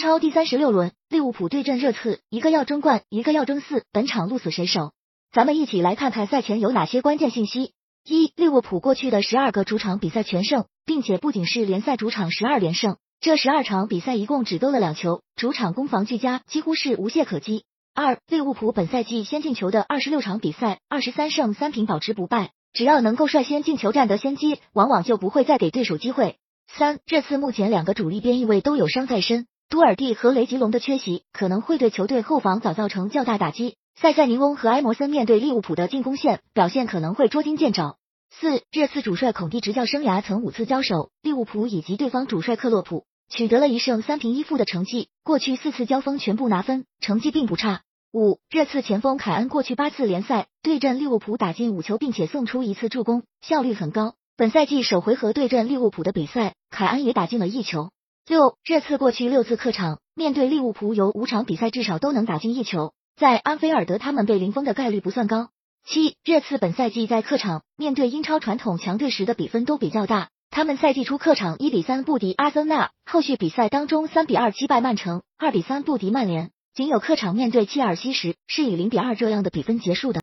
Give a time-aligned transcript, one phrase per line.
[0.00, 4.92] 超第三十六轮，利物浦对阵热刺，一个要争冠，一个要争四，本场鹿死谁手？
[5.30, 7.74] 咱们一起来看看赛前有哪些关键信息。
[8.02, 17.64] 一、利物浦过去的十二个主场比赛全胜，并且不仅是联赛主场十二连胜，这十二场比赛一共只丢了两球，主场攻防俱佳，几乎是无懈可击。
[17.94, 26.38] 二、利物浦本赛季先进球的二十六场比赛，二十三胜三平保持不败，只要能够率先进球占得先机，往往就不会再给对手机会。
[26.68, 33.76] 三、这次目前两个主力边翼位都有伤在身，多尔蒂和雷吉隆的缺席可能会对球队后防早造成较大打击。
[33.94, 37.94] 塞塞尼翁和埃摩森面对利物浦的进攻线表现可能会捉襟见肘。
[38.32, 47.82] 四，这次主帅孔蒂执教生涯曾五次交手，利物浦以及对方主帅克洛普取得了一胜三平一负的成绩，过去四次交锋全部拿分，成绩并不差。
[48.12, 54.14] 五，这次前锋凯恩过去八次联赛对阵利物浦打进五球，并且送出一次助攻，效率很高。
[54.36, 57.90] 本赛季首回合对阵利物浦的比赛，凯恩也打进了一球。
[58.26, 62.92] 六，这次过去六次客场面对利物浦，有五场比赛至少都能打进一球。
[63.16, 65.48] 在安菲尔德，他们被零封的概率不算高。
[65.84, 80.18] 七，热刺本赛季在客场面对英超传统强队时的比分都比较大，他们赛季初客场一比三不敌阿森纳，后续比赛当中三比二击败曼城，二比三不敌曼联，仅有客场面对切尔西时是以零比二这样的比分结束的。